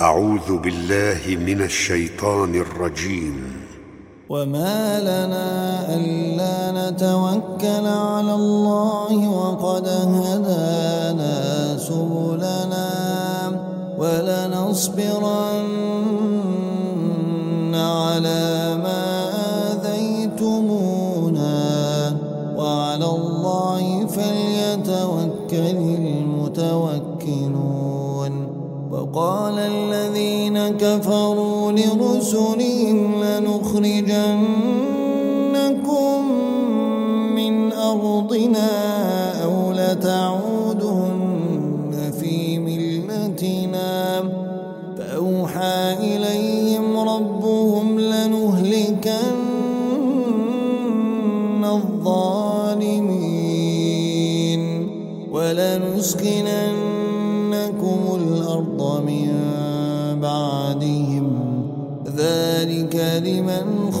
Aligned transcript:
أعوذ 0.00 0.58
بالله 0.58 1.36
من 1.46 1.62
الشيطان 1.62 2.54
الرجيم. 2.54 3.66
وما 4.28 5.00
لنا 5.00 5.48
ألا 5.94 6.90
نتوكل 6.90 7.86
على 7.86 8.34
الله 8.34 9.28
وقد 9.28 9.88
هدانا 9.88 11.36
سبلنا 11.78 12.90
ولنصبرن 13.98 14.94
على 17.74 18.57
وقال 29.18 29.58
الذين 29.58 30.68
كفروا 30.68 31.72
لرسلهم 31.72 33.24
لنخرجنكم 33.24 34.87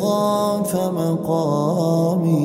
خاف 0.02 0.76
مقامي 0.76 2.38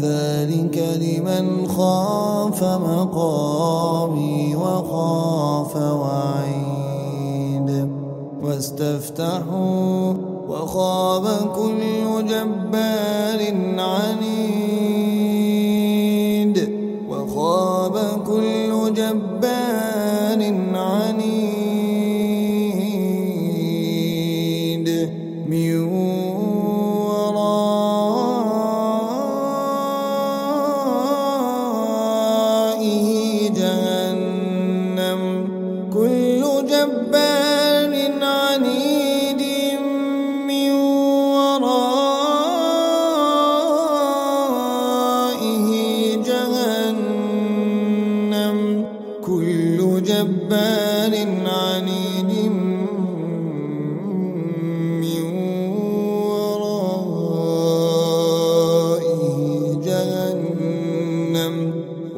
ذلك 0.00 0.98
لمن 1.00 1.68
خاف 1.68 2.64
مقامي 2.64 4.56
وخاف 4.56 5.76
وعيد. 5.76 6.50
واستفتحوا 8.42 10.14
وخاب 10.48 11.24
كل 11.56 11.80
جبار 12.26 13.40
عنيد. 13.80 14.99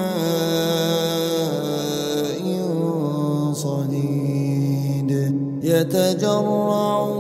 صديد. 3.53 5.11
يتجرعه 5.63 7.13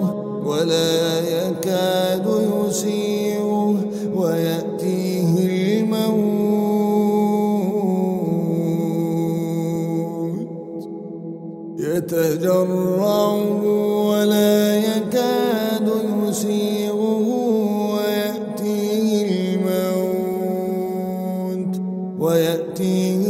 ولا 0.47 1.21
يكاد 1.21 2.27
يسيغه 2.69 3.75
ويأتيه 4.17 5.35
الموت. 5.81 6.03
يتجرعه 11.79 13.43
ويأتيه 22.23 23.22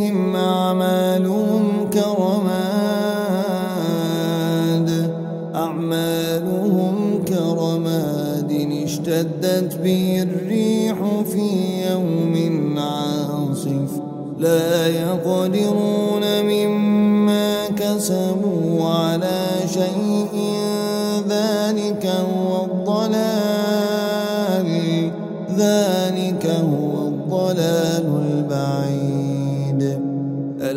بربهم 0.00 0.36
أعمالهم 0.36 1.90
كرماد. 1.92 2.50
أعمالهم 5.54 7.24
كرماد 7.28 8.68
اشتدت 8.84 9.78
به 9.84 10.22
الريح 10.22 10.96
في 11.32 11.48
يوم 11.90 12.34
عاصف. 12.78 14.00
لا 14.38 14.86
يقدرون 14.86 16.42
مما 16.42 17.66
كسبوا 17.68 18.88
على 18.88 19.46
شيء 19.72 20.34
ذلك 21.28 22.06
هو 22.06 22.64
الضلال. 22.64 23.10
ذلك 25.56 26.46
هو 26.46 27.08
الضلال 27.08 28.06
البعيد. 28.32 29.09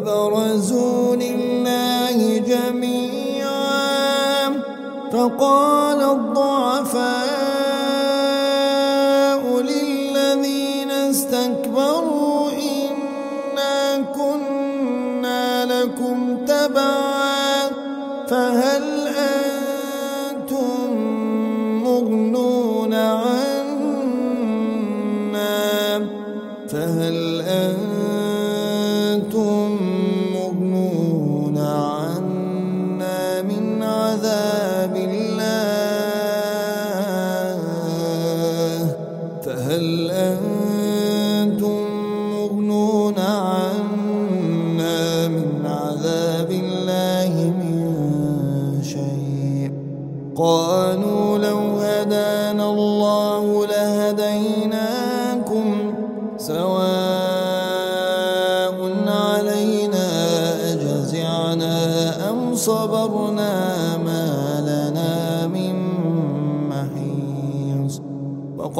وبرزوا 0.00 1.16
لله 1.16 2.38
جميعا 2.38 3.50
فقال 5.12 6.00
الضعفاء 6.02 7.39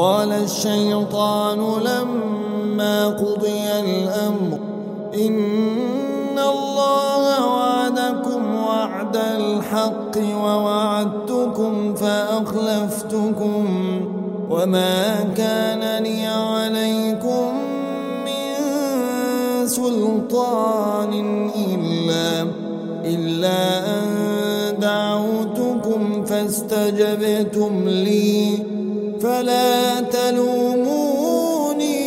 وقال 0.00 0.32
الشيطان 0.32 1.58
لما 1.58 3.08
قضي 3.08 3.68
الأمر 3.80 4.58
إن 5.14 6.38
الله 6.38 7.46
وعدكم 7.46 8.54
وعد 8.54 9.16
الحق 9.16 10.16
ووعدتكم 10.16 11.94
فأخلفتكم 11.94 13.66
وما 14.50 15.24
كان 15.36 16.02
لي 16.02 16.26
عليكم 16.26 17.52
من 18.24 18.56
سلطان 19.66 21.12
إلا 21.56 22.46
إلا 23.04 23.78
أن 23.98 24.08
دعوتكم 24.80 26.24
فاستجبتم 26.24 27.88
لي 27.88 28.70
فلا 29.22 30.00
تلوموني 30.00 32.00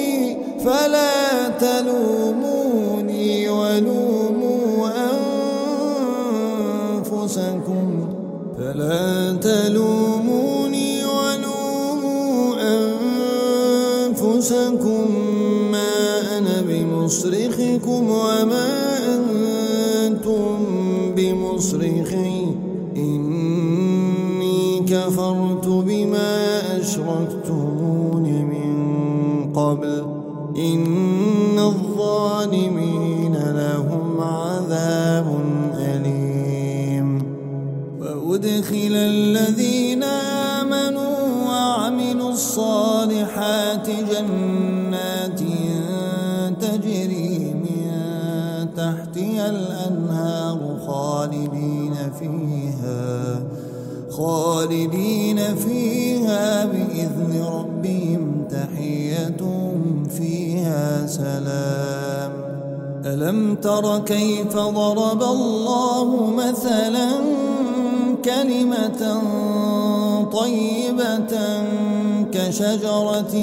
فلا 0.65 1.50
تلوموني 1.50 3.50
ولوموا 3.50 4.88
أنفسكم. 6.98 8.07
فلا 8.57 9.38
تلوموني 9.42 11.06
ولوموا 11.06 12.56
أنفسكم. 14.07 15.06
ما 15.71 15.94
أنا 16.38 16.62
بمصرخكم 16.68 18.12
وما 18.12 18.69
أنتم 19.15 20.57
بمصرخي. 21.15 22.42
قبل 29.55 30.05
إن 30.57 31.59
الظالمين 31.59 33.33
لهم 33.33 34.21
عذاب 34.21 35.27
أليم. 35.77 37.23
وأدخل 38.01 38.95
الذين 38.95 40.03
آمنوا 40.03 41.17
وعملوا 41.47 42.29
الصالحات 42.29 43.89
جنات 43.89 45.39
تجري 46.61 47.53
من 47.53 47.83
تحتها 48.75 49.50
الأنهار 49.50 50.77
خالدين 50.88 51.94
فيها 52.19 53.44
خالدين 54.09 55.38
فيها 55.55 56.65
بإذن 56.65 57.44
ربهم 57.44 57.72
تحيتهم 59.93 60.03
فيها 60.03 61.07
سلام. 61.07 62.31
ألم 63.05 63.55
تر 63.55 63.99
كيف 63.99 64.55
ضرب 64.55 65.23
الله 65.23 66.31
مثلا 66.37 67.09
كلمة 68.25 69.21
طيبة 70.33 71.33
كشجرة 72.31 73.35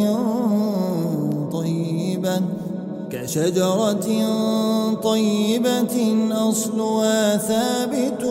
طيبة 1.53 2.41
كشجرة 3.11 4.09
طيبة 5.03 5.97
أصلها 6.33 7.37
ثابت 7.37 8.25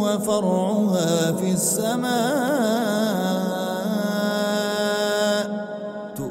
وفرعها 0.00 1.32
في 1.32 1.50
السماء. 1.52 2.99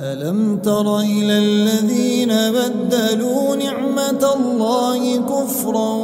ألم 0.00 0.58
تر 0.58 0.98
إلى 0.98 1.38
الذين 1.38 2.32
بدلوا 2.52 3.56
نعمة 3.56 4.26
الله 4.36 5.16
كفرا 5.16 5.94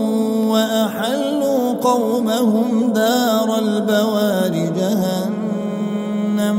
وأحلوا 0.48 1.72
قومهم 1.82 2.92
دار 2.92 3.58
البوار 3.58 4.52
جهنم. 4.78 6.58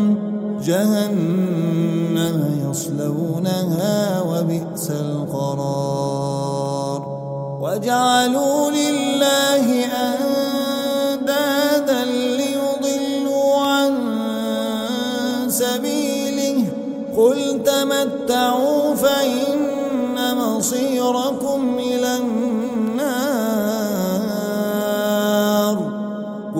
جهنم 0.63 2.37
يصلونها 2.71 4.21
وبئس 4.21 4.91
القرار. 4.91 6.39
وجعلوا 7.61 8.71
لله 8.71 9.85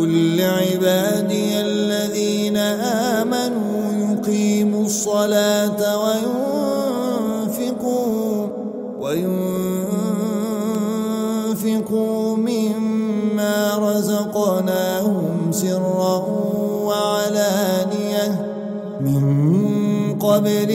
قل 0.09 0.37
لعبادي 0.37 1.61
الذين 1.61 2.57
آمنوا 3.17 4.13
يقيموا 4.13 4.85
الصلاة 4.85 5.97
وينفقوا 7.47 8.47
وينفقوا 11.49 12.37
مما 12.37 13.77
رزقناهم 13.77 15.51
سرا 15.51 16.25
وعلانية 16.83 18.45
من 19.01 20.19
قبل 20.19 20.71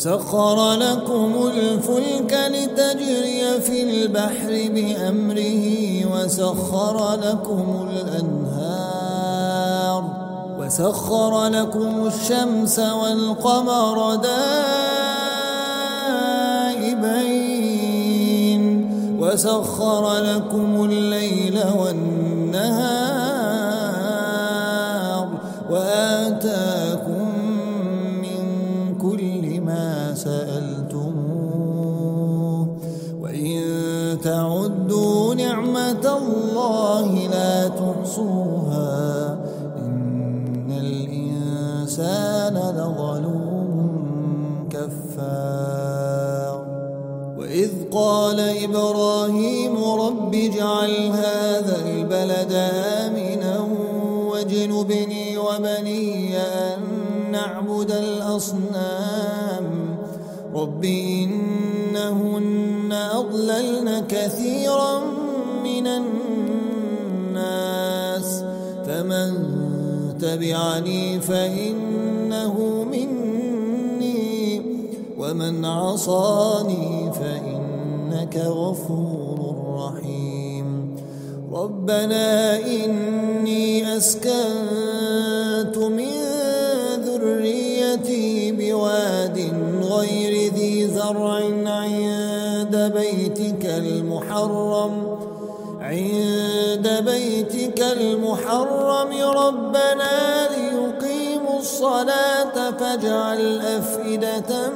وسخر 0.00 0.72
لكم 0.72 1.50
الفلك 1.54 2.32
لتجري 2.48 3.60
في 3.60 3.82
البحر 3.82 4.68
بأمره 4.74 5.64
وسخر 6.14 7.14
لكم 7.14 7.88
الأنهار 7.90 9.20
وسخر 10.58 11.46
لكم 11.46 12.06
الشمس 12.06 12.78
والقمر 12.78 14.14
دائبين 14.14 14.40
وسخر 19.20 20.18
لكم 20.18 20.84
الليل 20.84 21.60
والنهار 21.78 23.10
وآتاكم 25.70 26.89
الإنسان 42.48 42.76
لظلوم 42.76 44.68
كفار. 44.72 46.58
وإذ 47.38 47.70
قال 47.92 48.40
إبراهيم 48.40 49.84
رب 49.84 50.34
اجعل 50.34 50.90
هذا 51.12 51.76
البلد 51.86 52.52
آمنا 53.02 53.68
واجنبني 54.30 55.38
وبني 55.38 56.38
أن 56.38 56.78
نعبد 57.32 57.90
الأصنام. 57.90 59.66
رب 60.54 60.84
إنهن 60.84 62.92
أضللن 62.92 64.04
كثيرا 64.08 64.59
تبعني 70.30 71.20
فإنه 71.20 72.84
مني 72.92 74.62
ومن 75.18 75.64
عصاني 75.64 77.12
فإنك 77.12 78.36
غفور 78.36 79.54
رحيم. 79.78 80.96
ربنا 81.52 82.56
إني 82.58 83.96
أسكنت 83.96 85.76
من 85.76 86.14
ذريتي 87.04 88.52
بواد 88.52 89.38
غير 89.82 90.52
ذي 90.54 90.88
زرع 90.88 91.42
عند 91.66 92.92
بيتك 92.96 93.66
المحرم. 93.66 95.19
عند 95.90 96.88
بيتك 97.04 97.80
المحرم 97.80 99.10
ربنا 99.44 100.48
ليقيموا 100.48 101.58
الصلاة 101.58 102.70
فاجعل 102.70 103.60
أفئدة 103.60 104.70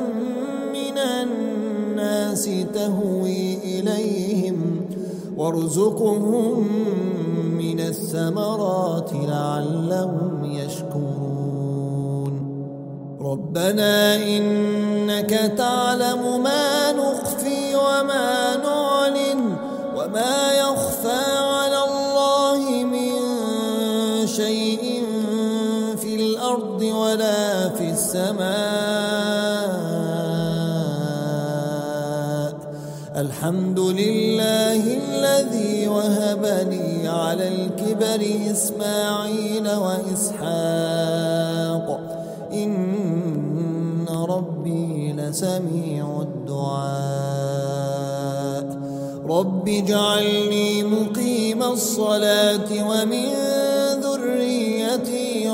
من 0.73 0.99
الناس 0.99 2.51
تهوي 2.75 3.59
إليهم 3.65 4.87
وارزقهم 5.37 6.69
من 7.59 7.81
الثمرات 7.81 9.11
لعلهم 9.13 10.45
يشكرون. 10.45 11.35
ربنا 13.21 14.17
إنك 14.17 15.31
تعلم 15.59 16.43
ما 16.43 16.93
نخفي 16.93 17.77
وما 17.77 18.57
نعلن 18.57 19.57
وما 19.97 20.53
يخفى 20.53 20.84
السماء. 28.15 28.55
الحمد 33.17 33.79
لله 33.79 34.83
الذي 34.97 35.89
وهب 35.89 36.45
لي 36.71 37.09
على 37.09 37.49
الكبر 37.49 38.27
إسماعيل 38.51 39.69
وإسحاق. 39.69 40.41
إن 42.53 44.07
ربي 44.29 45.13
لسميع 45.13 46.21
الدعاء. 46.21 47.35
رب 49.29 49.69
اجعلني 49.69 50.83
مقيم 50.83 51.63
الصلاة 51.63 52.69
ومن 52.89 53.44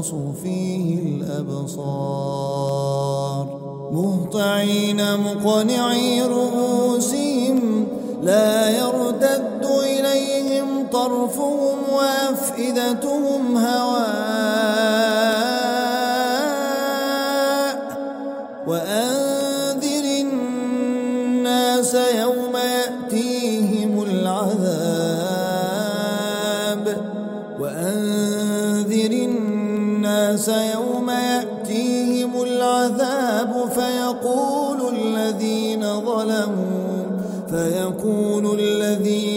تشخص 0.00 0.14
فيه 0.42 0.98
الأبصار. 0.98 1.60
مهطعين 3.92 5.00
مقنعي 5.18 6.22
رؤوسهم 6.22 7.86
لا 8.22 8.70
يرتد 8.70 9.66
إليهم 9.84 10.86
طرفهم 10.92 11.78
وأفئدتهم 11.92 13.56
هواء. 13.56 14.79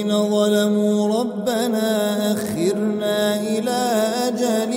الذين 0.03 0.29
ظلموا 0.29 1.19
ربنا 1.19 1.87
أخرنا 2.31 3.41
إلى 3.41 3.81
أجل 4.27 4.73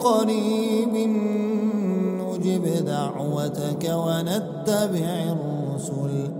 قريب 0.00 0.94
نجب 2.20 2.84
دعوتك 2.86 3.84
ونتبع 3.84 5.08
الرسل. 5.36 6.30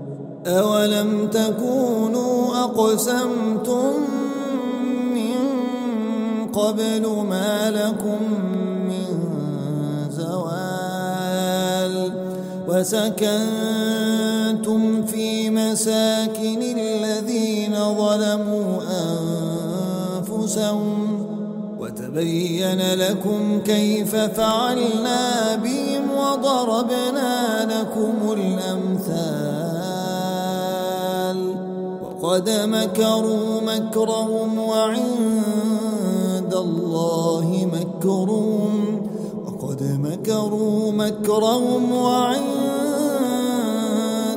أولم 0.47 1.29
تكونوا 1.29 2.65
أقسمتم 2.65 3.93
من 5.15 5.39
قبل 6.53 7.05
ما 7.29 7.71
لكم 7.71 8.23
من 8.89 9.07
زوال 10.11 11.95
وسكنتم 12.69 13.61
في 15.07 15.51
مساكن 15.51 16.63
ظلموا 17.99 18.81
أنفسهم 20.19 21.27
وتبين 21.81 22.81
لكم 22.95 23.61
كيف 23.61 24.17
فعلنا 24.17 25.57
بهم 25.57 26.11
وضربنا 26.11 27.65
لكم 27.65 28.33
الأمثال 28.33 29.81
وقد 32.23 32.51
مكروا 32.51 33.61
مكرهم 33.61 34.59
وعند 34.59 36.55
الله 36.55 37.69
مكرهم 37.73 39.01
وقد 39.47 39.83
مكروا 39.83 40.93
مكرهم 40.93 41.93
وعند 41.93 42.51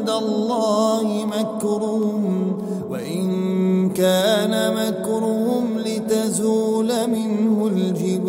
الله 0.09 1.25
مكرهم 1.25 2.52
وإن 2.93 3.89
كان 3.89 4.53
مكرهم 4.73 5.79
لتزول 5.79 7.07
منه 7.07 7.67
الجبال 7.67 8.23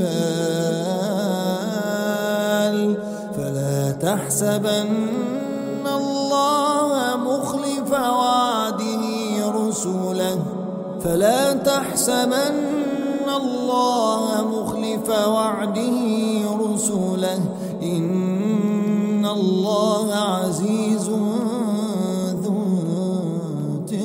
فلا 3.37 3.93
تحسبن 3.93 4.89
الله 5.87 7.17
مخلف 7.17 7.93
وعده 7.93 9.03
رسله 9.51 10.39
فلا 11.01 11.53
تحسبن 11.53 12.75
الله 13.37 14.45
مخلف 14.49 15.09
وعده 15.29 16.44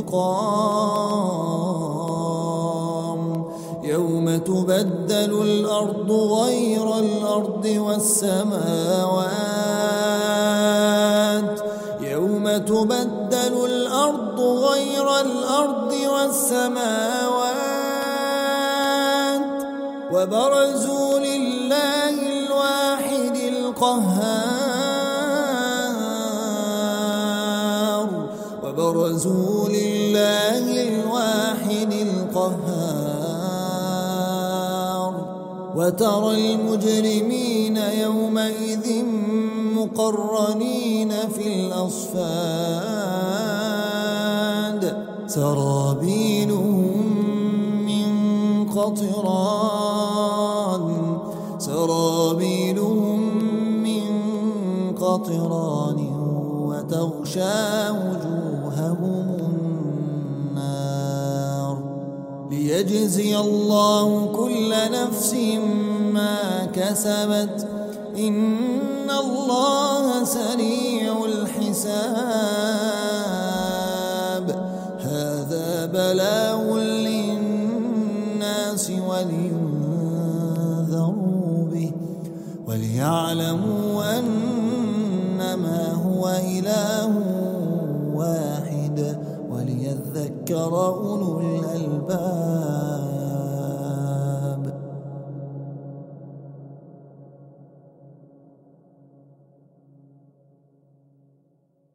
انتقام 0.09 0.49
يوم 3.83 4.37
تبدل 4.37 5.41
الأرض 5.41 6.11
غير 6.11 6.97
الأرض 6.99 7.65
والسماوات. 7.65 8.49
يوم 12.01 12.57
تبدل 12.57 13.65
الأرض 13.65 14.39
غير 14.39 15.21
الأرض 15.21 15.93
والسماوات. 16.13 17.59
وبرزوا 20.13 21.19
لله 21.19 22.15
الواحد 22.39 23.35
القهار. 23.35 24.49
وبرزوا 28.63 29.69
لله 30.19 30.87
الواحد 30.87 31.91
القهار. 31.91 33.39
وترى 35.75 36.53
المجرمين 36.55 37.77
يومئذ 37.77 39.05
مقرنين 39.75 41.09
في 41.09 41.47
الأصفاد. 41.55 42.43
سرابيلهم 45.27 46.97
من 47.85 48.09
قطران. 48.69 49.99
سرابيلهم 51.59 53.19
من 53.83 54.03
قطران 54.95 55.99
وتغشى 56.69 57.89
وجوههم 57.89 58.28
ليجزي 62.69 63.37
الله 63.37 64.25
كل 64.35 64.73
نفس 64.91 65.33
ما 66.13 66.69
كسبت 66.75 67.67
إن 68.17 69.09
الله 69.09 70.23
سريع 70.23 70.58